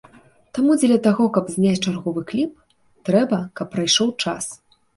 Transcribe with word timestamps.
Таму 0.57 0.71
дзеля 0.79 0.97
таго, 1.07 1.27
каб 1.35 1.51
зняць 1.57 1.75
чарговы 1.85 2.25
кліп, 2.33 2.51
трэба, 3.13 3.43
каб 3.61 3.73
прайшоў 3.77 4.13
час. 4.23 4.53